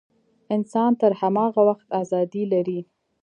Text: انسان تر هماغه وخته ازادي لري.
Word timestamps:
انسان 0.55 0.91
تر 1.01 1.11
هماغه 1.21 1.61
وخته 1.69 1.93
ازادي 2.03 2.43
لري. 2.53 2.79